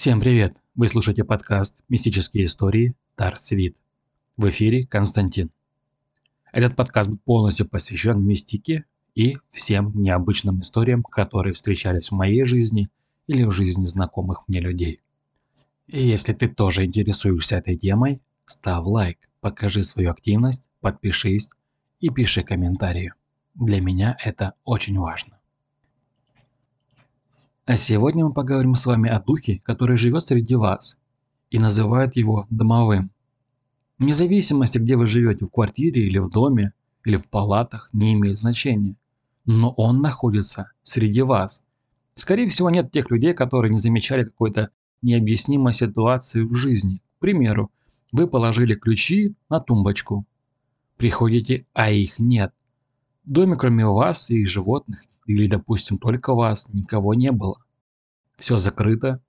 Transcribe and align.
Всем 0.00 0.18
привет! 0.18 0.56
Вы 0.76 0.88
слушаете 0.88 1.24
подкаст 1.24 1.82
«Мистические 1.90 2.46
истории 2.46 2.94
Тарсвит». 3.16 3.76
В 4.38 4.48
эфире 4.48 4.86
Константин. 4.86 5.50
Этот 6.52 6.74
подкаст 6.74 7.10
будет 7.10 7.22
полностью 7.24 7.68
посвящен 7.68 8.26
мистике 8.26 8.86
и 9.14 9.36
всем 9.50 9.92
необычным 9.94 10.62
историям, 10.62 11.02
которые 11.02 11.52
встречались 11.52 12.08
в 12.08 12.14
моей 12.14 12.44
жизни 12.44 12.88
или 13.26 13.44
в 13.44 13.50
жизни 13.50 13.84
знакомых 13.84 14.48
мне 14.48 14.60
людей. 14.60 15.02
И 15.86 16.02
если 16.02 16.32
ты 16.32 16.48
тоже 16.48 16.86
интересуешься 16.86 17.56
этой 17.56 17.76
темой, 17.76 18.22
ставь 18.46 18.86
лайк, 18.86 19.18
покажи 19.42 19.84
свою 19.84 20.12
активность, 20.12 20.66
подпишись 20.80 21.50
и 22.00 22.08
пиши 22.08 22.42
комментарии. 22.42 23.12
Для 23.54 23.82
меня 23.82 24.16
это 24.18 24.54
очень 24.64 24.98
важно. 24.98 25.39
А 27.70 27.76
сегодня 27.76 28.24
мы 28.24 28.32
поговорим 28.32 28.74
с 28.74 28.84
вами 28.84 29.08
о 29.08 29.20
духе, 29.20 29.60
который 29.62 29.96
живет 29.96 30.24
среди 30.24 30.56
вас 30.56 30.98
и 31.50 31.60
называют 31.60 32.16
его 32.16 32.44
домовым. 32.50 33.12
Вне 33.96 34.12
зависимости, 34.12 34.78
где 34.78 34.96
вы 34.96 35.06
живете, 35.06 35.44
в 35.44 35.50
квартире 35.50 36.04
или 36.04 36.18
в 36.18 36.30
доме, 36.30 36.72
или 37.04 37.14
в 37.14 37.28
палатах, 37.28 37.88
не 37.92 38.14
имеет 38.14 38.36
значения. 38.36 38.96
Но 39.46 39.70
он 39.76 40.00
находится 40.00 40.72
среди 40.82 41.22
вас. 41.22 41.62
Скорее 42.16 42.48
всего, 42.48 42.70
нет 42.70 42.90
тех 42.90 43.08
людей, 43.12 43.34
которые 43.34 43.70
не 43.70 43.78
замечали 43.78 44.24
какой-то 44.24 44.70
необъяснимой 45.00 45.72
ситуации 45.72 46.42
в 46.42 46.56
жизни. 46.56 47.00
К 47.18 47.20
примеру, 47.20 47.70
вы 48.10 48.26
положили 48.26 48.74
ключи 48.74 49.36
на 49.48 49.60
тумбочку. 49.60 50.26
Приходите, 50.96 51.66
а 51.72 51.92
их 51.92 52.18
нет. 52.18 52.52
В 53.26 53.30
доме 53.30 53.54
кроме 53.54 53.86
вас 53.86 54.28
и 54.30 54.44
животных 54.44 55.04
или, 55.30 55.46
допустим, 55.46 55.98
только 55.98 56.34
вас, 56.34 56.68
никого 56.72 57.14
не 57.14 57.30
было. 57.30 57.56
Все 58.36 58.56
закрыто, 58.56 59.22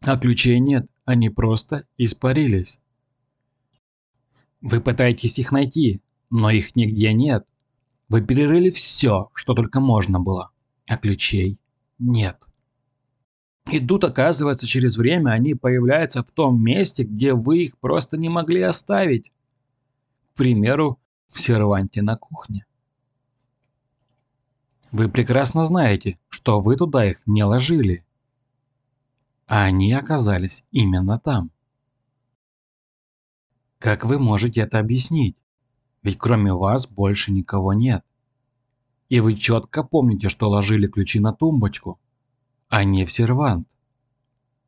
а 0.00 0.16
ключей 0.18 0.58
нет, 0.58 0.86
они 1.04 1.30
просто 1.30 1.84
испарились. 1.98 2.80
Вы 4.60 4.80
пытаетесь 4.80 5.38
их 5.38 5.52
найти, 5.52 6.02
но 6.30 6.50
их 6.50 6.74
нигде 6.74 7.12
нет. 7.12 7.46
Вы 8.08 8.22
перерыли 8.22 8.70
все, 8.70 9.30
что 9.34 9.54
только 9.54 9.78
можно 9.78 10.18
было, 10.18 10.50
а 10.86 10.96
ключей 10.96 11.60
нет. 11.98 12.36
И 13.70 13.78
тут, 13.78 14.02
оказывается, 14.02 14.66
через 14.66 14.96
время 14.96 15.30
они 15.30 15.54
появляются 15.54 16.24
в 16.24 16.32
том 16.32 16.60
месте, 16.60 17.04
где 17.04 17.34
вы 17.34 17.66
их 17.66 17.78
просто 17.78 18.16
не 18.16 18.28
могли 18.28 18.62
оставить. 18.62 19.30
К 20.32 20.34
примеру, 20.34 20.98
в 21.28 21.38
серванте 21.40 22.02
на 22.02 22.16
кухне. 22.16 22.66
Вы 24.92 25.08
прекрасно 25.08 25.64
знаете, 25.64 26.18
что 26.28 26.58
вы 26.60 26.76
туда 26.76 27.08
их 27.08 27.24
не 27.26 27.44
ложили. 27.44 28.04
А 29.46 29.62
они 29.62 29.92
оказались 29.92 30.64
именно 30.72 31.18
там. 31.18 31.50
Как 33.78 34.04
вы 34.04 34.18
можете 34.18 34.62
это 34.62 34.80
объяснить? 34.80 35.36
Ведь 36.02 36.18
кроме 36.18 36.52
вас 36.52 36.88
больше 36.88 37.30
никого 37.30 37.72
нет. 37.72 38.04
И 39.08 39.20
вы 39.20 39.34
четко 39.34 39.84
помните, 39.84 40.28
что 40.28 40.48
ложили 40.48 40.86
ключи 40.86 41.20
на 41.20 41.32
тумбочку, 41.32 42.00
а 42.68 42.84
не 42.84 43.04
в 43.04 43.12
сервант. 43.12 43.68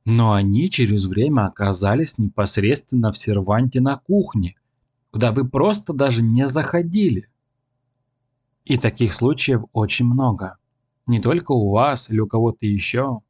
Но 0.05 0.33
они 0.33 0.70
через 0.70 1.06
время 1.06 1.47
оказались 1.47 2.19
непосредственно 2.19 3.12
в 3.12 3.19
серванте 3.19 3.81
на 3.81 3.97
кухне, 3.97 4.56
куда 5.11 5.33
вы 5.33 5.48
просто 5.48 5.93
даже 5.93 6.23
не 6.23 6.47
заходили. 6.47 7.28
И 8.64 8.77
таких 8.77 9.12
случаев 9.12 9.62
очень 9.72 10.06
много. 10.06 10.58
Не 11.06 11.20
только 11.20 11.52
у 11.52 11.70
вас 11.70 12.10
или 12.10 12.20
у 12.20 12.27
кого-то 12.27 12.66
еще. 12.66 13.20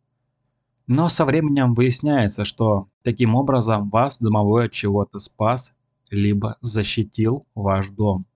Но 0.87 1.09
со 1.09 1.25
временем 1.25 1.75
выясняется, 1.75 2.45
что 2.45 2.89
таким 3.03 3.35
образом 3.35 3.89
вас 3.89 4.19
домовой 4.19 4.67
от 4.67 4.73
чего-то 4.73 5.19
спас, 5.19 5.73
либо 6.11 6.59
защитил 6.61 7.47
ваш 7.55 7.91
дом. 7.91 8.27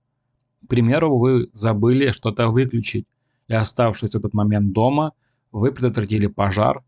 К 0.65 0.69
примеру, 0.69 1.19
вы 1.19 1.51
забыли 1.53 2.11
что-то 2.13 2.49
выключить, 2.49 3.07
и 3.49 3.55
оставшись 3.55 4.13
в 4.13 4.17
этот 4.17 4.33
момент 4.33 4.73
дома, 4.73 5.13
вы 5.53 5.73
предотвратили 5.73 6.27
пожар, 6.27 6.83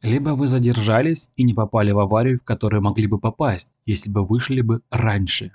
либо 0.00 0.30
вы 0.30 0.48
задержались 0.48 1.30
и 1.36 1.44
не 1.44 1.54
попали 1.54 1.92
в 1.92 1.98
аварию, 1.98 2.38
в 2.38 2.44
которую 2.44 2.82
могли 2.82 3.06
бы 3.06 3.18
попасть, 3.18 3.70
если 3.86 4.10
бы 4.10 4.24
вышли 4.24 4.60
бы 4.60 4.82
раньше. 4.90 5.52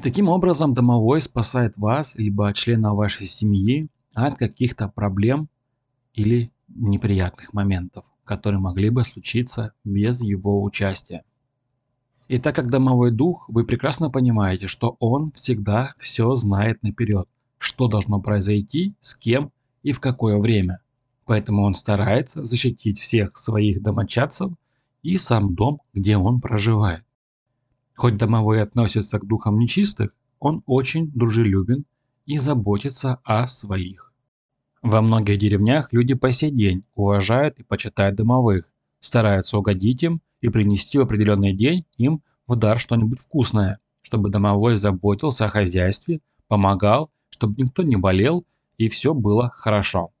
Таким 0.00 0.28
образом, 0.28 0.74
домовой 0.74 1.20
спасает 1.20 1.76
вас, 1.76 2.14
либо 2.14 2.54
членов 2.54 2.96
вашей 2.96 3.26
семьи 3.26 3.88
от 4.14 4.38
каких-то 4.38 4.86
проблем 4.88 5.48
или 6.14 6.52
неприятных 6.68 7.52
моментов, 7.52 8.04
которые 8.24 8.60
могли 8.60 8.90
бы 8.90 9.04
случиться 9.04 9.72
без 9.82 10.22
его 10.22 10.62
участия. 10.62 11.24
И 12.28 12.38
так 12.38 12.54
как 12.54 12.70
домовой 12.70 13.10
дух, 13.10 13.48
вы 13.48 13.64
прекрасно 13.64 14.08
понимаете, 14.08 14.68
что 14.68 14.96
он 15.00 15.32
всегда 15.32 15.92
все 15.98 16.36
знает 16.36 16.80
наперед, 16.84 17.26
что 17.58 17.88
должно 17.88 18.20
произойти, 18.20 18.94
с 19.00 19.16
кем 19.16 19.50
и 19.82 19.90
в 19.90 19.98
какое 19.98 20.38
время. 20.38 20.80
Поэтому 21.24 21.64
он 21.64 21.74
старается 21.74 22.44
защитить 22.44 23.00
всех 23.00 23.36
своих 23.36 23.82
домочадцев 23.82 24.52
и 25.02 25.18
сам 25.18 25.56
дом, 25.56 25.80
где 25.92 26.16
он 26.16 26.40
проживает. 26.40 27.04
Хоть 27.98 28.16
домовой 28.16 28.62
относится 28.62 29.18
к 29.18 29.26
духам 29.26 29.58
нечистых, 29.58 30.14
он 30.38 30.62
очень 30.66 31.10
дружелюбен 31.10 31.84
и 32.26 32.38
заботится 32.38 33.18
о 33.24 33.48
своих. 33.48 34.14
Во 34.82 35.02
многих 35.02 35.36
деревнях 35.38 35.92
люди 35.92 36.14
по 36.14 36.30
сей 36.30 36.52
день 36.52 36.84
уважают 36.94 37.58
и 37.58 37.64
почитают 37.64 38.14
домовых, 38.14 38.72
стараются 39.00 39.58
угодить 39.58 40.04
им 40.04 40.22
и 40.40 40.48
принести 40.48 40.96
в 40.96 41.00
определенный 41.00 41.52
день 41.52 41.86
им 41.96 42.22
в 42.46 42.54
дар 42.54 42.78
что-нибудь 42.78 43.18
вкусное, 43.18 43.80
чтобы 44.02 44.30
домовой 44.30 44.76
заботился 44.76 45.46
о 45.46 45.48
хозяйстве, 45.48 46.20
помогал, 46.46 47.10
чтобы 47.30 47.60
никто 47.60 47.82
не 47.82 47.96
болел 47.96 48.46
и 48.76 48.88
все 48.88 49.12
было 49.12 49.50
хорошо. 49.52 50.12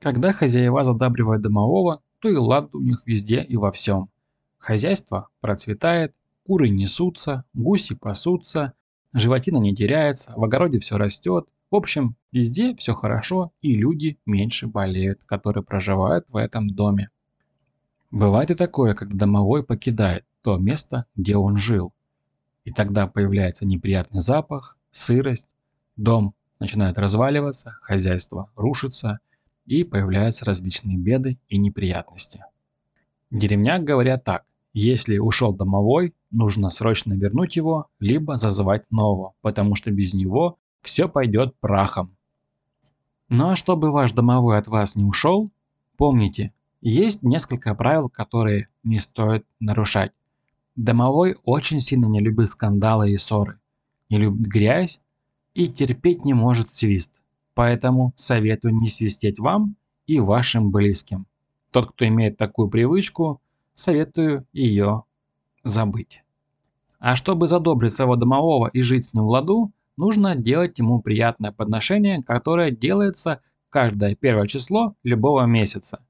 Когда 0.00 0.34
хозяева 0.34 0.84
задабривают 0.84 1.40
домового, 1.40 2.02
то 2.18 2.28
и 2.28 2.36
лад 2.36 2.74
у 2.74 2.80
них 2.82 3.04
везде 3.06 3.42
и 3.42 3.56
во 3.56 3.72
всем. 3.72 4.10
Хозяйство 4.58 5.28
процветает, 5.40 6.14
Куры 6.50 6.68
несутся, 6.68 7.44
гуси 7.54 7.94
пасутся, 7.94 8.72
животина 9.12 9.58
не 9.58 9.72
теряется, 9.72 10.32
в 10.34 10.42
огороде 10.42 10.80
все 10.80 10.96
растет. 10.96 11.46
В 11.70 11.76
общем, 11.76 12.16
везде 12.32 12.74
все 12.74 12.92
хорошо 12.92 13.52
и 13.60 13.76
люди 13.76 14.18
меньше 14.26 14.66
болеют, 14.66 15.22
которые 15.26 15.62
проживают 15.62 16.28
в 16.28 16.36
этом 16.36 16.68
доме. 16.68 17.10
Бывает 18.10 18.50
и 18.50 18.56
такое, 18.56 18.94
когда 18.94 19.16
домовой 19.16 19.62
покидает 19.62 20.24
то 20.42 20.58
место, 20.58 21.06
где 21.14 21.36
он 21.36 21.56
жил. 21.56 21.92
И 22.64 22.72
тогда 22.72 23.06
появляется 23.06 23.64
неприятный 23.64 24.20
запах, 24.20 24.76
сырость, 24.90 25.46
дом 25.94 26.34
начинает 26.58 26.98
разваливаться, 26.98 27.76
хозяйство 27.80 28.50
рушится 28.56 29.20
и 29.66 29.84
появляются 29.84 30.44
различные 30.44 30.98
беды 30.98 31.38
и 31.46 31.58
неприятности. 31.58 32.44
Деревняк 33.30 33.84
говорят 33.84 34.24
так. 34.24 34.44
Если 34.72 35.18
ушел 35.18 35.52
домовой, 35.52 36.12
нужно 36.30 36.70
срочно 36.70 37.14
вернуть 37.14 37.56
его, 37.56 37.86
либо 37.98 38.36
зазывать 38.36 38.90
нового, 38.90 39.34
потому 39.40 39.74
что 39.74 39.90
без 39.90 40.14
него 40.14 40.58
все 40.82 41.08
пойдет 41.08 41.58
прахом. 41.60 42.16
Ну 43.28 43.50
а 43.50 43.56
чтобы 43.56 43.92
ваш 43.92 44.12
домовой 44.12 44.58
от 44.58 44.66
вас 44.66 44.96
не 44.96 45.04
ушел, 45.04 45.50
помните, 45.96 46.52
есть 46.80 47.22
несколько 47.22 47.74
правил, 47.74 48.08
которые 48.08 48.66
не 48.82 48.98
стоит 48.98 49.46
нарушать. 49.60 50.12
Домовой 50.76 51.36
очень 51.44 51.80
сильно 51.80 52.06
не 52.06 52.20
любит 52.20 52.50
скандалы 52.50 53.10
и 53.12 53.16
ссоры, 53.16 53.60
не 54.08 54.18
любит 54.18 54.46
грязь 54.46 55.00
и 55.54 55.68
терпеть 55.68 56.24
не 56.24 56.34
может 56.34 56.70
свист. 56.70 57.20
Поэтому 57.54 58.12
советую 58.16 58.74
не 58.74 58.88
свистеть 58.88 59.38
вам 59.38 59.76
и 60.06 60.18
вашим 60.18 60.70
близким. 60.70 61.26
Тот, 61.72 61.88
кто 61.92 62.06
имеет 62.06 62.36
такую 62.36 62.68
привычку, 62.68 63.40
советую 63.74 64.46
ее 64.52 65.04
забыть. 65.62 66.22
А 67.00 67.16
чтобы 67.16 67.46
задобрить 67.46 67.94
своего 67.94 68.14
домового 68.14 68.68
и 68.68 68.82
жить 68.82 69.06
с 69.06 69.14
ним 69.14 69.24
в 69.24 69.28
ладу, 69.28 69.72
нужно 69.96 70.36
делать 70.36 70.78
ему 70.78 71.00
приятное 71.00 71.50
подношение, 71.50 72.22
которое 72.22 72.70
делается 72.70 73.40
каждое 73.70 74.14
первое 74.14 74.46
число 74.46 74.94
любого 75.02 75.46
месяца. 75.46 76.04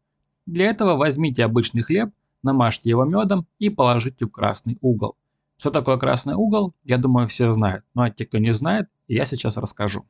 Для 0.47 0.67
этого 0.67 0.97
возьмите 0.97 1.45
обычный 1.45 1.83
хлеб, 1.83 2.11
намажьте 2.43 2.91
его 2.91 3.05
медом 3.05 3.47
и 3.61 3.71
положите 3.71 4.27
в 4.27 4.33
красный 4.33 4.79
угол. 4.81 5.17
Что 5.59 5.71
такое 5.71 5.97
красный 5.97 6.35
угол, 6.35 6.75
я 6.83 6.99
думаю 6.99 7.29
все 7.29 7.53
знают, 7.53 7.85
но 7.95 8.03
а 8.03 8.11
те, 8.11 8.27
кто 8.27 8.39
не 8.39 8.51
знает, 8.51 8.89
я 9.07 9.25
сейчас 9.25 9.59
расскажу. 9.59 10.05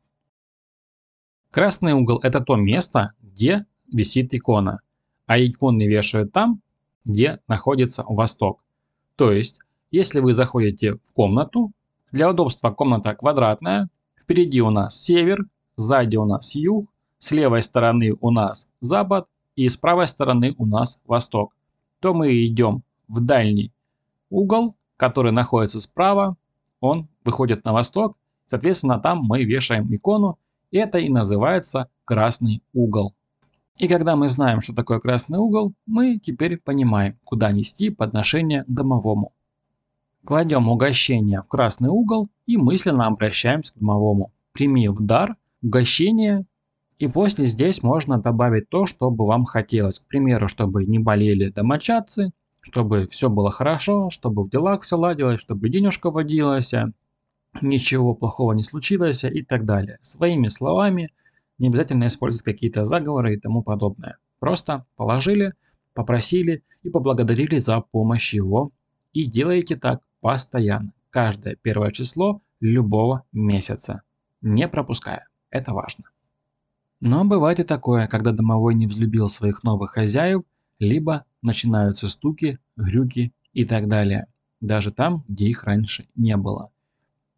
Красный 1.51 1.93
угол 1.93 2.21
это 2.23 2.41
то 2.41 2.57
место, 2.57 3.13
где 3.21 3.67
висит 3.93 4.33
икона, 4.33 4.81
а 5.27 5.39
иконы 5.39 5.87
вешают 5.87 6.33
там, 6.33 6.63
где 7.05 7.41
находится 7.49 8.03
восток. 8.07 8.65
То 9.17 9.33
есть, 9.33 9.61
если 9.91 10.21
вы 10.21 10.33
заходите 10.33 10.95
в 10.95 11.13
комнату, 11.13 11.73
для 12.13 12.31
удобства 12.31 12.71
комната 12.71 13.15
квадратная, 13.15 13.89
впереди 14.21 14.61
у 14.61 14.71
нас 14.71 15.01
север, 15.01 15.47
сзади 15.77 16.17
у 16.17 16.25
нас 16.25 16.55
юг, 16.55 16.87
с 17.19 17.33
левой 17.33 17.63
стороны 17.63 18.17
у 18.21 18.31
нас 18.31 18.69
запад 18.81 19.27
и 19.57 19.69
с 19.69 19.77
правой 19.77 20.09
стороны 20.09 20.55
у 20.59 20.67
нас 20.67 21.01
восток. 21.05 21.55
то 22.01 22.15
мы 22.15 22.47
идем 22.47 22.83
в 23.09 23.21
дальний 23.21 23.73
угол, 24.31 24.75
который 24.97 25.33
находится 25.33 25.81
справа, 25.81 26.37
он 26.81 27.09
выходит 27.25 27.65
на 27.65 27.73
восток, 27.73 28.17
соответственно 28.47 28.99
там 28.99 29.23
мы 29.23 29.45
вешаем 29.45 29.95
икону, 29.95 30.39
это 30.71 30.99
и 30.99 31.09
называется 31.09 31.89
красный 32.05 32.63
угол. 32.73 33.15
И 33.77 33.89
когда 33.89 34.17
мы 34.17 34.29
знаем, 34.29 34.61
что 34.61 34.75
такое 34.75 35.01
красный 35.01 35.39
угол, 35.39 35.75
мы 35.87 36.19
теперь 36.19 36.59
понимаем, 36.59 37.19
куда 37.25 37.51
нести 37.51 37.91
подношение 37.91 38.65
домовому. 38.67 39.33
Кладем 40.25 40.69
угощение 40.69 41.41
в 41.41 41.49
красный 41.49 41.89
угол 41.89 42.29
и 42.47 42.57
мысленно 42.57 43.07
обращаемся 43.07 43.73
к 43.73 43.79
домовому. 43.79 44.33
Прими 44.53 44.89
в 44.89 45.01
дар 45.01 45.37
угощение 45.63 46.45
и 46.99 47.09
после 47.09 47.47
здесь 47.47 47.83
можно 47.83 48.21
добавить 48.21 48.69
то, 48.69 48.85
что 48.85 49.11
бы 49.11 49.27
вам 49.27 49.45
хотелось. 49.45 50.01
К 50.01 50.07
примеру, 50.07 50.49
чтобы 50.49 50.85
не 50.85 50.99
болели 50.99 51.49
домочадцы, 51.49 52.33
чтобы 52.61 53.07
все 53.07 53.31
было 53.31 53.51
хорошо, 53.51 54.11
чтобы 54.11 54.45
в 54.45 54.51
делах 54.51 54.83
все 54.83 54.97
ладилось, 54.97 55.41
чтобы 55.41 55.71
денежка 55.71 56.11
водилась, 56.11 56.75
ничего 57.63 58.15
плохого 58.15 58.53
не 58.53 58.63
случилось 58.63 59.25
и 59.25 59.43
так 59.43 59.65
далее. 59.65 59.99
Своими 60.03 60.49
словами, 60.49 61.11
не 61.59 61.69
обязательно 61.69 62.07
использовать 62.07 62.45
какие-то 62.45 62.85
заговоры 62.85 63.35
и 63.35 63.41
тому 63.41 63.63
подобное. 63.63 64.19
Просто 64.39 64.85
положили, 64.97 65.55
попросили 65.95 66.63
и 66.83 66.91
поблагодарили 66.91 67.59
за 67.59 67.81
помощь 67.81 68.35
его. 68.35 68.73
И 69.15 69.25
делаете 69.25 69.77
так 69.77 70.03
постоянно, 70.21 70.93
каждое 71.11 71.57
первое 71.57 71.91
число 71.91 72.43
любого 72.61 73.25
месяца, 73.33 74.03
не 74.41 74.69
пропуская. 74.69 75.27
Это 75.51 75.73
важно. 75.73 76.05
Но 77.01 77.25
бывает 77.25 77.61
и 77.61 77.65
такое, 77.65 78.07
когда 78.07 78.31
домовой 78.33 78.75
не 78.75 78.87
взлюбил 78.87 79.29
своих 79.29 79.63
новых 79.65 79.93
хозяев, 79.93 80.43
либо 80.79 81.25
начинаются 81.43 82.09
стуки, 82.09 82.59
грюки 82.77 83.33
и 83.53 83.65
так 83.65 83.89
далее, 83.89 84.27
даже 84.61 84.93
там, 84.93 85.25
где 85.27 85.47
их 85.47 85.65
раньше 85.65 86.07
не 86.15 86.37
было. 86.37 86.71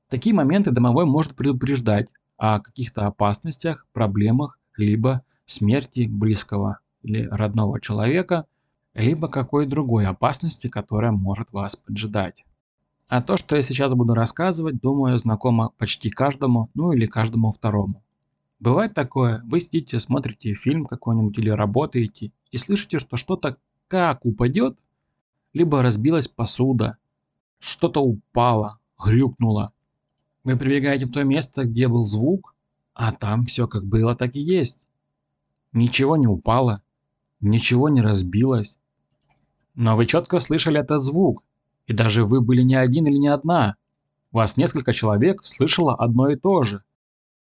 Такие 0.08 0.34
моменты 0.34 0.73
домовой 0.73 1.06
может 1.06 1.34
предупреждать 1.34 2.08
о 2.37 2.61
каких-то 2.61 3.06
опасностях, 3.06 3.87
проблемах, 3.93 4.58
либо 4.76 5.23
смерти 5.46 6.08
близкого 6.11 6.81
или 7.02 7.26
родного 7.31 7.81
человека, 7.81 8.46
либо 8.94 9.29
какой 9.29 9.67
другой 9.67 10.06
опасности, 10.06 10.69
которая 10.69 11.12
может 11.12 11.52
вас 11.52 11.76
поджидать. 11.76 12.44
А 13.08 13.20
то, 13.20 13.37
что 13.37 13.56
я 13.56 13.62
сейчас 13.62 13.94
буду 13.94 14.14
рассказывать, 14.14 14.81
думаю, 14.81 15.19
знакомо 15.19 15.70
почти 15.76 16.10
каждому, 16.10 16.70
ну 16.75 16.93
или 16.93 17.06
каждому 17.06 17.52
второму. 17.52 18.02
Бывает 18.58 18.94
такое, 18.94 19.43
вы 19.44 19.60
сидите, 19.60 19.99
смотрите 19.99 20.54
фильм 20.54 20.87
какой-нибудь 20.87 21.37
или 21.38 21.50
работаете 21.50 22.32
и 22.52 22.56
слышите, 22.56 22.99
что 23.00 23.16
что-то 23.16 23.58
как 23.88 24.25
упадет, 24.25 24.78
либо 25.52 25.82
разбилась 25.82 26.28
посуда, 26.28 26.96
что-то 27.58 28.00
упало, 28.00 28.78
грюкнуло. 29.05 29.72
Вы 30.44 30.56
прибегаете 30.56 31.06
в 31.06 31.12
то 31.12 31.22
место, 31.25 31.64
где 31.64 31.88
был 31.88 32.05
звук, 32.05 32.55
а 32.94 33.12
там 33.12 33.46
все 33.46 33.66
как 33.66 33.84
было, 33.84 34.14
так 34.14 34.37
и 34.37 34.40
есть. 34.40 34.87
Ничего 35.72 36.16
не 36.16 36.26
упало, 36.26 36.82
ничего 37.40 37.88
не 37.88 38.00
разбилось. 38.00 38.78
Но 39.75 39.96
вы 39.96 40.06
четко 40.06 40.38
слышали 40.38 40.81
этот 40.81 41.02
звук, 41.02 41.44
и 41.87 41.93
даже 41.93 42.25
вы 42.25 42.40
были 42.40 42.62
не 42.62 42.75
один 42.75 43.06
или 43.06 43.17
не 43.17 43.29
одна. 43.29 43.76
Вас 44.31 44.56
несколько 44.56 44.93
человек 44.93 45.44
слышало 45.44 45.94
одно 45.94 46.29
и 46.31 46.37
то 46.37 46.62
же. 46.62 46.82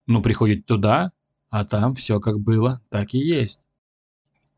Ну, 0.05 0.21
приходит 0.21 0.65
туда, 0.65 1.11
а 1.49 1.63
там 1.63 1.95
все 1.95 2.19
как 2.19 2.39
было, 2.39 2.81
так 2.89 3.13
и 3.13 3.19
есть. 3.19 3.61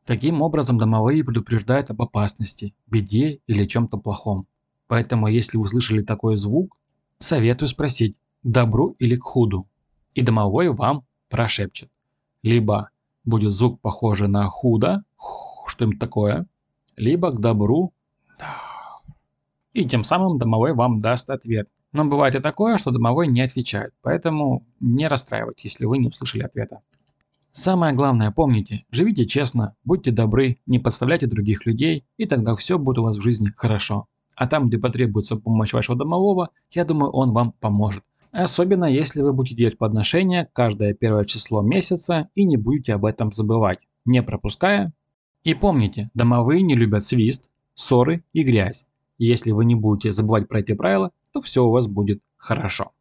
Таким 0.06 0.42
образом, 0.42 0.78
домовые 0.78 1.24
предупреждают 1.24 1.92
об 1.92 2.02
опасности, 2.02 2.74
беде 2.88 3.42
или 3.48 3.66
чем-то 3.66 3.98
плохом. 3.98 4.48
Поэтому, 4.88 5.28
если 5.28 5.58
вы 5.58 5.66
услышали 5.66 6.02
такой 6.02 6.36
звук, 6.36 6.78
советую 7.20 7.68
спросить, 7.68 8.18
добру 8.42 8.96
или 9.00 9.16
к 9.16 9.24
худу. 9.24 9.68
И 10.16 10.22
домовой 10.22 10.70
вам 10.70 11.06
прошепчет. 11.30 11.92
Либо 12.42 12.90
будет 13.24 13.52
звук 13.52 13.80
похожий 13.82 14.28
на 14.28 14.48
худо, 14.50 15.04
что-нибудь 15.68 16.00
такое, 16.00 16.48
либо 16.96 17.32
к 17.32 17.40
добру, 17.40 17.94
и 19.80 19.86
тем 19.86 20.04
самым 20.04 20.38
домовой 20.38 20.74
вам 20.74 21.00
даст 21.00 21.30
ответ. 21.30 21.70
Но 21.92 22.06
бывает 22.06 22.36
и 22.36 22.40
такое, 22.40 22.78
что 22.78 22.92
домовой 22.92 23.28
не 23.28 23.42
отвечает, 23.42 23.94
поэтому 24.02 24.68
не 24.80 25.08
расстраивайтесь, 25.08 25.64
если 25.64 25.86
вы 25.86 25.98
не 25.98 26.10
услышали 26.10 26.44
ответа. 26.44 26.82
Самое 27.52 27.96
главное, 27.96 28.30
помните, 28.30 28.86
живите 28.92 29.26
честно, 29.26 29.76
будьте 29.84 30.12
добры, 30.12 30.60
не 30.68 30.78
подставляйте 30.78 31.26
других 31.26 31.66
людей, 31.66 32.06
и 32.18 32.26
тогда 32.26 32.56
все 32.56 32.78
будет 32.78 33.00
у 33.00 33.04
вас 33.04 33.18
в 33.18 33.22
жизни 33.22 33.52
хорошо. 33.56 34.06
А 34.36 34.48
там, 34.48 34.68
где 34.68 34.78
потребуется 34.78 35.36
помощь 35.36 35.74
вашего 35.74 35.98
домового, 35.98 36.50
я 36.72 36.86
думаю, 36.86 37.12
он 37.12 37.34
вам 37.34 37.54
поможет. 37.54 38.04
Особенно, 38.32 38.86
если 38.86 39.24
вы 39.24 39.34
будете 39.34 39.56
делать 39.56 39.78
подношения 39.78 40.48
каждое 40.54 40.94
первое 40.94 41.26
число 41.26 41.62
месяца 41.64 42.30
и 42.36 42.46
не 42.46 42.58
будете 42.58 42.94
об 42.94 43.06
этом 43.06 43.32
забывать, 43.32 43.80
не 44.06 44.22
пропуская. 44.22 44.94
И 45.44 45.56
помните, 45.56 46.12
домовые 46.14 46.62
не 46.62 46.76
любят 46.76 47.04
свист, 47.04 47.50
ссоры 47.74 48.24
и 48.32 48.44
грязь. 48.44 48.86
Если 49.20 49.52
вы 49.52 49.66
не 49.66 49.76
будете 49.76 50.12
забывать 50.12 50.48
про 50.48 50.62
эти 50.62 50.74
правила, 50.74 51.12
то 51.34 51.42
все 51.42 51.64
у 51.64 51.72
вас 51.72 51.88
будет 51.88 52.24
хорошо. 52.38 52.94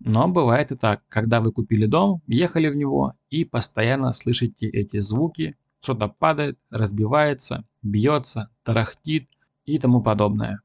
Но 0.00 0.28
бывает 0.28 0.72
и 0.72 0.76
так, 0.76 1.02
когда 1.08 1.40
вы 1.40 1.52
купили 1.52 1.86
дом, 1.86 2.20
въехали 2.26 2.68
в 2.68 2.76
него 2.76 3.14
и 3.30 3.44
постоянно 3.44 4.12
слышите 4.12 4.68
эти 4.68 5.00
звуки, 5.00 5.56
что-то 5.80 6.08
падает, 6.08 6.58
разбивается, 6.70 7.64
бьется, 7.82 8.50
тарахтит 8.64 9.28
и 9.64 9.78
тому 9.78 10.02
подобное. 10.02 10.60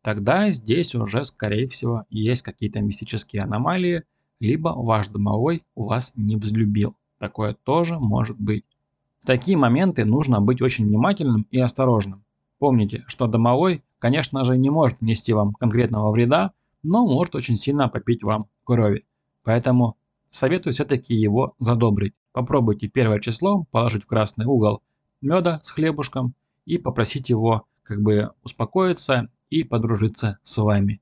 Тогда 0.00 0.50
здесь 0.50 0.94
уже, 0.94 1.24
скорее 1.24 1.68
всего, 1.68 2.06
есть 2.10 2.42
какие-то 2.42 2.80
мистические 2.80 3.42
аномалии, 3.42 4.02
либо 4.40 4.70
ваш 4.70 5.08
домовой 5.08 5.62
у 5.74 5.84
вас 5.84 6.14
не 6.16 6.36
взлюбил. 6.36 6.96
Такое 7.18 7.54
тоже 7.54 8.00
может 8.00 8.40
быть. 8.40 8.64
В 9.22 9.26
такие 9.26 9.56
моменты 9.56 10.04
нужно 10.04 10.40
быть 10.40 10.60
очень 10.60 10.86
внимательным 10.86 11.46
и 11.52 11.60
осторожным. 11.60 12.24
Помните, 12.62 13.02
что 13.08 13.26
домовой, 13.26 13.82
конечно 13.98 14.44
же, 14.44 14.56
не 14.56 14.70
может 14.70 15.02
нести 15.02 15.32
вам 15.32 15.52
конкретного 15.52 16.12
вреда, 16.12 16.52
но 16.84 17.04
может 17.04 17.34
очень 17.34 17.56
сильно 17.56 17.88
попить 17.88 18.22
вам 18.22 18.46
крови. 18.62 19.04
Поэтому 19.42 19.96
советую 20.30 20.72
все-таки 20.72 21.12
его 21.12 21.56
задобрить. 21.58 22.14
Попробуйте 22.30 22.86
первое 22.86 23.18
число 23.18 23.64
положить 23.72 24.04
в 24.04 24.06
красный 24.06 24.46
угол 24.46 24.80
меда 25.20 25.58
с 25.64 25.70
хлебушком 25.72 26.34
и 26.64 26.78
попросить 26.78 27.30
его 27.30 27.66
как 27.82 28.00
бы 28.00 28.30
успокоиться 28.44 29.28
и 29.50 29.64
подружиться 29.64 30.38
с 30.44 30.56
вами. 30.58 31.00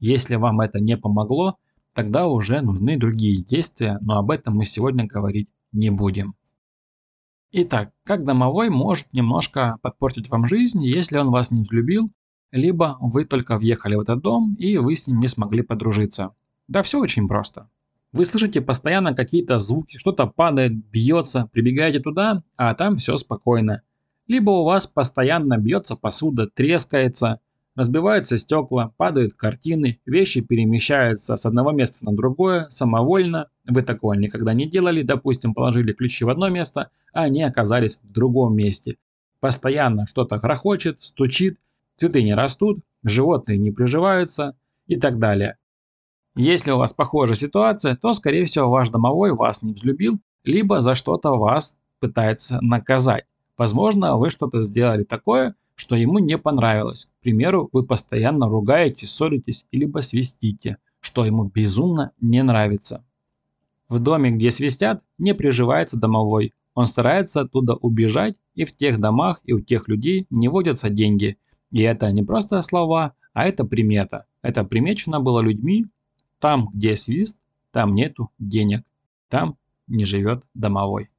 Если 0.00 0.36
вам 0.36 0.60
это 0.60 0.78
не 0.78 0.98
помогло, 0.98 1.56
тогда 1.94 2.26
уже 2.26 2.60
нужны 2.60 2.98
другие 2.98 3.42
действия, 3.42 3.96
но 4.02 4.18
об 4.18 4.30
этом 4.30 4.56
мы 4.56 4.66
сегодня 4.66 5.06
говорить 5.06 5.48
не 5.72 5.88
будем. 5.88 6.34
Итак, 7.50 7.92
как 8.04 8.24
домовой 8.24 8.68
может 8.68 9.12
немножко 9.12 9.78
подпортить 9.82 10.28
вам 10.30 10.44
жизнь, 10.44 10.84
если 10.84 11.18
он 11.18 11.30
вас 11.30 11.50
не 11.50 11.62
взлюбил 11.62 12.10
либо 12.50 12.96
вы 13.00 13.24
только 13.24 13.58
въехали 13.58 13.94
в 13.94 14.00
этот 14.00 14.22
дом 14.22 14.54
и 14.58 14.78
вы 14.78 14.96
с 14.96 15.06
ним 15.06 15.20
не 15.20 15.28
смогли 15.28 15.62
подружиться. 15.62 16.34
Да 16.66 16.82
все 16.82 17.00
очень 17.00 17.28
просто. 17.28 17.68
Вы 18.12 18.24
слышите 18.24 18.60
постоянно 18.62 19.14
какие-то 19.14 19.58
звуки, 19.58 19.98
что-то 19.98 20.26
падает, 20.26 20.72
бьется, 20.72 21.48
прибегаете 21.52 22.00
туда, 22.00 22.42
а 22.56 22.74
там 22.74 22.96
все 22.96 23.16
спокойно. 23.16 23.82
Либо 24.26 24.50
у 24.50 24.64
вас 24.64 24.86
постоянно 24.86 25.58
бьется 25.58 25.94
посуда, 25.94 26.46
трескается, 26.46 27.40
разбиваются 27.78 28.38
стекла, 28.38 28.92
падают 28.96 29.34
картины, 29.34 30.00
вещи 30.04 30.40
перемещаются 30.40 31.36
с 31.36 31.46
одного 31.46 31.70
места 31.70 32.04
на 32.04 32.10
другое 32.12 32.66
самовольно. 32.70 33.50
Вы 33.68 33.82
такого 33.82 34.14
никогда 34.14 34.52
не 34.52 34.66
делали, 34.66 35.02
допустим, 35.02 35.54
положили 35.54 35.92
ключи 35.92 36.24
в 36.24 36.28
одно 36.28 36.48
место, 36.48 36.90
а 37.12 37.22
они 37.22 37.44
оказались 37.44 38.00
в 38.02 38.12
другом 38.12 38.56
месте. 38.56 38.96
Постоянно 39.38 40.08
что-то 40.08 40.38
грохочет, 40.38 41.00
стучит, 41.00 41.56
цветы 41.94 42.24
не 42.24 42.34
растут, 42.34 42.80
животные 43.04 43.58
не 43.58 43.70
приживаются 43.70 44.56
и 44.88 44.96
так 44.96 45.20
далее. 45.20 45.56
Если 46.34 46.72
у 46.72 46.78
вас 46.78 46.92
похожая 46.92 47.36
ситуация, 47.36 47.94
то 47.94 48.12
скорее 48.12 48.46
всего 48.46 48.70
ваш 48.70 48.88
домовой 48.88 49.32
вас 49.32 49.62
не 49.62 49.72
взлюбил, 49.72 50.18
либо 50.42 50.80
за 50.80 50.96
что-то 50.96 51.36
вас 51.36 51.76
пытается 52.00 52.58
наказать. 52.60 53.24
Возможно, 53.56 54.16
вы 54.16 54.30
что-то 54.30 54.62
сделали 54.62 55.04
такое, 55.04 55.54
что 55.78 55.96
ему 55.96 56.18
не 56.18 56.36
понравилось. 56.36 57.08
К 57.20 57.22
примеру, 57.22 57.70
вы 57.72 57.86
постоянно 57.86 58.48
ругаетесь, 58.48 59.10
ссоритесь, 59.10 59.66
либо 59.72 60.00
свистите, 60.00 60.76
что 61.00 61.24
ему 61.24 61.44
безумно 61.44 62.12
не 62.20 62.42
нравится. 62.42 63.04
В 63.88 63.98
доме, 63.98 64.30
где 64.30 64.50
свистят, 64.50 65.02
не 65.16 65.34
приживается 65.34 65.96
домовой. 65.96 66.52
Он 66.74 66.86
старается 66.86 67.42
оттуда 67.42 67.74
убежать, 67.74 68.36
и 68.54 68.64
в 68.64 68.76
тех 68.76 69.00
домах 69.00 69.40
и 69.44 69.52
у 69.52 69.60
тех 69.60 69.88
людей 69.88 70.26
не 70.30 70.48
водятся 70.48 70.90
деньги– 70.90 71.38
и 71.70 71.82
это 71.82 72.10
не 72.12 72.22
просто 72.22 72.62
слова, 72.62 73.14
а 73.32 73.46
это 73.46 73.64
примета. 73.64 74.26
Это 74.42 74.64
примечено 74.64 75.20
было 75.20 75.40
людьми. 75.40 75.86
Там, 76.38 76.68
где 76.72 76.96
свист, 76.96 77.38
там 77.72 77.94
нету 77.94 78.30
денег. 78.38 78.84
Там 79.28 79.56
не 79.86 80.04
живет 80.04 80.44
домовой. 80.54 81.10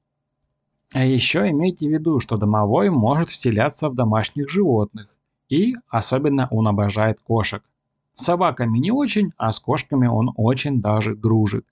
А 0.93 1.05
еще 1.05 1.48
имейте 1.50 1.88
в 1.88 1.91
виду, 1.91 2.19
что 2.19 2.38
домовой 2.38 2.89
может 2.89 3.29
вселяться 3.29 3.89
в 3.89 3.96
домашних 3.96 4.50
животных. 4.50 5.08
И 5.48 5.75
особенно 5.88 6.48
он 6.50 6.67
обожает 6.67 7.19
кошек. 7.19 7.63
С 8.15 8.25
собаками 8.25 8.79
не 8.79 8.91
очень, 8.91 9.31
а 9.38 9.51
с 9.51 9.60
кошками 9.60 10.08
он 10.08 10.31
очень 10.36 10.81
даже 10.81 11.15
дружит. 11.15 11.65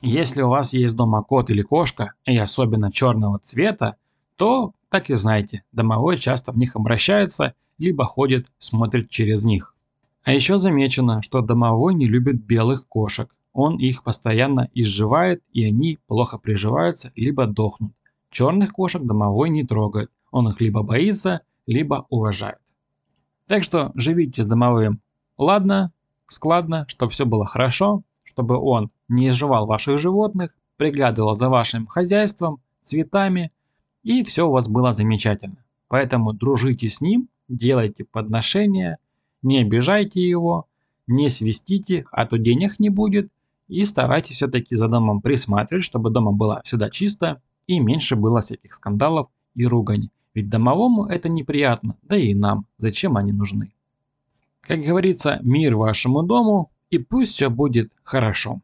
Если 0.00 0.42
у 0.42 0.50
вас 0.50 0.74
есть 0.74 0.96
дома 0.96 1.22
кот 1.22 1.50
или 1.50 1.62
кошка, 1.62 2.12
и 2.24 2.36
особенно 2.36 2.92
черного 2.92 3.38
цвета, 3.38 3.96
то, 4.36 4.72
так 4.90 5.10
и 5.10 5.14
знайте, 5.14 5.64
домовой 5.72 6.18
часто 6.18 6.52
в 6.52 6.58
них 6.58 6.76
обращается, 6.76 7.54
либо 7.78 8.04
ходит, 8.04 8.52
смотрит 8.58 9.08
через 9.10 9.44
них. 9.44 9.74
А 10.24 10.32
еще 10.32 10.58
замечено, 10.58 11.22
что 11.22 11.40
домовой 11.40 11.94
не 11.94 12.06
любит 12.06 12.44
белых 12.44 12.86
кошек. 12.86 13.34
Он 13.52 13.78
их 13.78 14.04
постоянно 14.04 14.68
изживает, 14.74 15.42
и 15.52 15.64
они 15.64 15.98
плохо 16.06 16.38
приживаются, 16.38 17.12
либо 17.16 17.46
дохнут. 17.46 17.92
Черных 18.30 18.72
кошек 18.72 19.02
домовой 19.02 19.50
не 19.50 19.64
трогает. 19.64 20.10
Он 20.30 20.48
их 20.48 20.60
либо 20.60 20.82
боится, 20.82 21.42
либо 21.66 22.06
уважает. 22.10 22.58
Так 23.46 23.62
что 23.62 23.92
живите 23.94 24.42
с 24.42 24.46
домовым. 24.46 25.00
Ладно, 25.38 25.92
складно, 26.26 26.84
чтобы 26.88 27.12
все 27.12 27.24
было 27.24 27.46
хорошо, 27.46 28.02
чтобы 28.24 28.58
он 28.58 28.90
не 29.08 29.28
изживал 29.30 29.66
ваших 29.66 29.98
животных, 29.98 30.54
приглядывал 30.76 31.34
за 31.34 31.48
вашим 31.48 31.86
хозяйством, 31.86 32.60
цветами, 32.82 33.52
и 34.02 34.22
все 34.22 34.46
у 34.46 34.52
вас 34.52 34.68
было 34.68 34.92
замечательно. 34.92 35.64
Поэтому 35.88 36.32
дружите 36.32 36.88
с 36.88 37.00
ним, 37.00 37.28
делайте 37.48 38.04
подношения, 38.04 38.98
не 39.42 39.58
обижайте 39.58 40.20
его, 40.26 40.66
не 41.06 41.30
свистите, 41.30 42.04
а 42.12 42.26
то 42.26 42.36
денег 42.36 42.78
не 42.78 42.90
будет, 42.90 43.30
и 43.68 43.84
старайтесь 43.84 44.36
все-таки 44.36 44.76
за 44.76 44.88
домом 44.88 45.20
присматривать, 45.22 45.84
чтобы 45.84 46.10
дома 46.10 46.32
было 46.32 46.60
всегда 46.64 46.90
чисто 46.90 47.40
и 47.68 47.78
меньше 47.78 48.16
было 48.16 48.40
всяких 48.40 48.72
скандалов 48.72 49.28
и 49.54 49.64
ругань. 49.64 50.10
Ведь 50.34 50.48
домовому 50.48 51.04
это 51.04 51.28
неприятно, 51.28 51.96
да 52.02 52.16
и 52.16 52.34
нам, 52.34 52.66
зачем 52.78 53.16
они 53.16 53.32
нужны. 53.32 53.72
Как 54.60 54.80
говорится, 54.80 55.38
мир 55.42 55.76
вашему 55.76 56.22
дому, 56.22 56.72
и 56.90 56.98
пусть 56.98 57.34
все 57.34 57.50
будет 57.50 57.92
хорошо. 58.02 58.60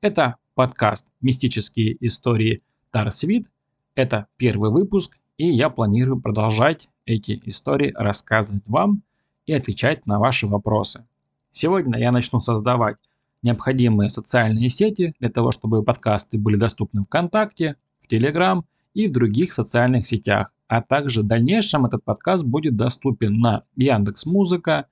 Это 0.00 0.36
подкаст 0.54 1.08
«Мистические 1.20 1.96
истории 2.04 2.62
Тарсвит». 2.90 3.46
Это 3.94 4.26
первый 4.36 4.70
выпуск, 4.70 5.18
и 5.36 5.48
я 5.48 5.70
планирую 5.70 6.20
продолжать 6.20 6.88
эти 7.06 7.40
истории 7.44 7.92
рассказывать 7.96 8.68
вам 8.68 9.02
и 9.46 9.52
отвечать 9.52 10.06
на 10.06 10.18
ваши 10.18 10.46
вопросы. 10.46 11.06
Сегодня 11.50 11.98
я 11.98 12.10
начну 12.10 12.40
создавать 12.40 12.96
необходимые 13.42 14.10
социальные 14.10 14.68
сети 14.68 15.14
для 15.20 15.30
того, 15.30 15.52
чтобы 15.52 15.82
подкасты 15.82 16.38
были 16.38 16.56
доступны 16.56 17.02
ВКонтакте, 17.04 17.76
в 18.08 18.10
Телеграм 18.10 18.64
и 18.94 19.06
в 19.06 19.12
других 19.12 19.52
социальных 19.52 20.06
сетях. 20.06 20.54
А 20.66 20.80
также 20.80 21.20
в 21.20 21.26
дальнейшем 21.26 21.84
этот 21.84 22.02
подкаст 22.04 22.42
будет 22.42 22.74
доступен 22.74 23.38
на 23.38 23.64
Яндекс 23.76 24.24
Музыка, 24.24 24.86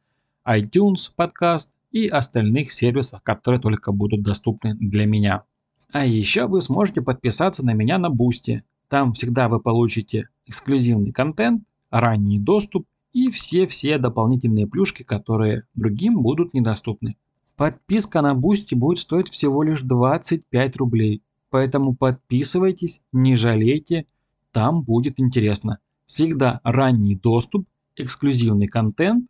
iTunes 0.46 1.10
подкаст 1.16 1.72
и 1.92 2.08
остальных 2.08 2.70
сервисах, 2.70 3.22
которые 3.22 3.58
только 3.58 3.90
будут 3.90 4.22
доступны 4.22 4.74
для 4.74 5.06
меня. 5.06 5.44
А 5.90 6.04
еще 6.04 6.46
вы 6.46 6.60
сможете 6.60 7.00
подписаться 7.00 7.64
на 7.64 7.72
меня 7.72 7.96
на 7.96 8.10
Boosty. 8.10 8.64
Там 8.88 9.14
всегда 9.14 9.48
вы 9.48 9.60
получите 9.60 10.28
эксклюзивный 10.44 11.12
контент, 11.12 11.64
ранний 11.90 12.38
доступ 12.38 12.86
и 13.14 13.30
все-все 13.30 13.96
дополнительные 13.96 14.66
плюшки, 14.66 15.04
которые 15.04 15.62
другим 15.74 16.20
будут 16.20 16.52
недоступны. 16.52 17.16
Подписка 17.56 18.20
на 18.20 18.34
Boosty 18.34 18.74
будет 18.74 18.98
стоить 18.98 19.30
всего 19.30 19.62
лишь 19.62 19.80
25 19.80 20.76
рублей. 20.76 21.22
Поэтому 21.50 21.94
подписывайтесь, 21.94 23.00
не 23.12 23.36
жалейте, 23.36 24.06
там 24.52 24.82
будет 24.82 25.20
интересно. 25.20 25.78
Всегда 26.06 26.60
ранний 26.64 27.16
доступ, 27.16 27.68
эксклюзивный 27.96 28.68
контент 28.68 29.26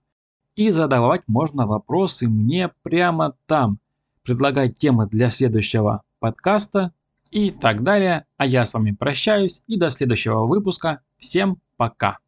и 0.57 0.71
задавать 0.71 1.23
можно 1.27 1.67
вопросы 1.67 2.29
мне 2.29 2.71
прямо 2.83 3.35
там. 3.47 3.79
Предлагать 4.23 4.77
темы 4.77 5.07
для 5.07 5.31
следующего 5.31 6.03
подкаста 6.19 6.93
и 7.31 7.51
так 7.51 7.83
далее. 7.83 8.25
А 8.37 8.47
я 8.47 8.65
с 8.65 8.75
вами 8.75 8.93
прощаюсь 8.93 9.63
и 9.67 9.77
до 9.77 9.91
следующего 9.91 10.47
выпуска. 10.47 11.03
Всем 11.17 11.59
пока. 11.77 12.19